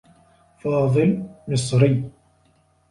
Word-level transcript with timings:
فاضل 0.59 1.27
مصري. 1.47 2.11